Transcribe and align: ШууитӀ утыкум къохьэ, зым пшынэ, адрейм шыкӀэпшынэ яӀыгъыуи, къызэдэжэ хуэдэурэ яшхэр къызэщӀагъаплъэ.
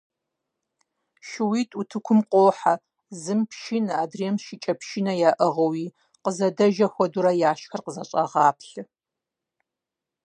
ШууитӀ 1.27 1.73
утыкум 1.79 2.19
къохьэ, 2.31 2.73
зым 3.21 3.39
пшынэ, 3.49 3.93
адрейм 4.03 4.35
шыкӀэпшынэ 4.45 5.13
яӀыгъыуи, 5.29 5.85
къызэдэжэ 6.23 6.87
хуэдэурэ 6.93 7.31
яшхэр 7.51 7.81
къызэщӀагъаплъэ. 7.85 8.83